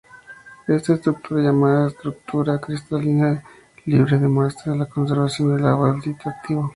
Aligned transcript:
Esta 0.67 0.95
estructura 0.95 1.43
llamada 1.43 1.89
estructura 1.89 2.57
cristalina 2.59 3.43
libre 3.85 4.17
demuestra 4.17 4.73
la 4.73 4.87
conservación 4.87 5.55
del 5.55 5.67
agua 5.67 5.91
del 5.91 6.01
sitio 6.01 6.31
activo. 6.31 6.67